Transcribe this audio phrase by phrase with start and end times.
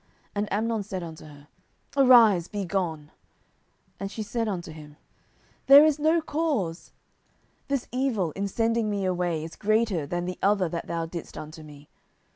[0.33, 1.47] And Amnon said unto her,
[1.95, 3.11] Arise, be gone.
[3.99, 4.97] 10:013:016 And she said unto him,
[5.67, 6.91] There is no cause:
[7.67, 11.61] this evil in sending me away is greater than the other that thou didst unto
[11.61, 11.87] me.